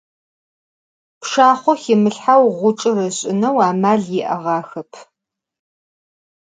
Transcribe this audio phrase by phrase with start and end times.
[1.19, 4.91] Pşşaxho ximılhheu ğuçç'ır ış'ıneu amal yi'eğaxep.